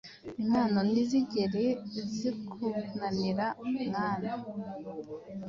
[0.43, 1.65] Impano ntizigere
[2.15, 3.45] zikunanira
[3.93, 4.31] mwana